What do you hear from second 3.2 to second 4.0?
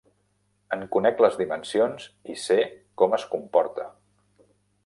comporta.